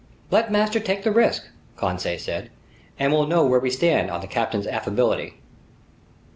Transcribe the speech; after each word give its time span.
"Let 0.31 0.51
master 0.51 0.79
take 0.79 1.03
the 1.03 1.11
risk," 1.11 1.47
Conseil 1.77 2.17
said, 2.17 2.49
"and 2.97 3.13
we'll 3.13 3.27
know 3.27 3.45
where 3.45 3.59
we 3.59 3.69
stand 3.69 4.09
on 4.09 4.21
the 4.21 4.25
captain's 4.25 4.65
affability." 4.65 5.35